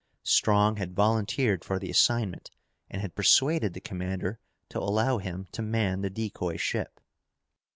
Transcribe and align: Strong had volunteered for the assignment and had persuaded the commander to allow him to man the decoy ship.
Strong 0.23 0.77
had 0.77 0.95
volunteered 0.95 1.63
for 1.63 1.77
the 1.77 1.91
assignment 1.91 2.49
and 2.89 3.03
had 3.03 3.13
persuaded 3.13 3.75
the 3.75 3.79
commander 3.79 4.39
to 4.67 4.79
allow 4.79 5.19
him 5.19 5.45
to 5.51 5.61
man 5.61 6.01
the 6.01 6.09
decoy 6.09 6.57
ship. 6.57 6.99